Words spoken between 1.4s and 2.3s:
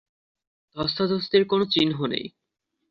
কোনও চিহ্ন নেই।